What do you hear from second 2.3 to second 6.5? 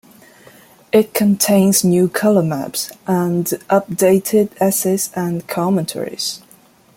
maps and updated essays and commentaries.